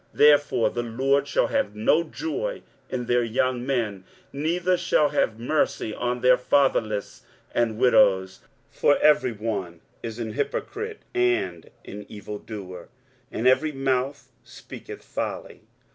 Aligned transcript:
23:009:017 0.15 0.17
Therefore 0.17 0.69
the 0.71 0.81
LORD 0.81 1.27
shall 1.27 1.45
have 1.47 1.75
no 1.75 2.03
joy 2.03 2.63
in 2.89 3.05
their 3.05 3.23
young 3.23 3.63
men, 3.63 4.03
neither 4.33 4.75
shall 4.75 5.09
have 5.09 5.37
mercy 5.39 5.93
on 5.93 6.21
their 6.21 6.39
fatherless 6.39 7.21
and 7.53 7.77
widows: 7.77 8.39
for 8.71 8.97
every 8.97 9.31
one 9.31 9.79
is 10.01 10.17
an 10.17 10.33
hypocrite 10.33 11.01
and 11.13 11.69
an 11.85 12.07
evildoer, 12.09 12.89
and 13.31 13.45
every 13.47 13.73
mouth 13.73 14.31
speaketh 14.43 15.03
folly. 15.03 15.61